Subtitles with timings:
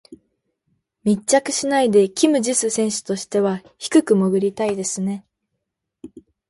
[1.03, 5.23] 密着しないでキム・ジス選手としては低く潜りたいですね。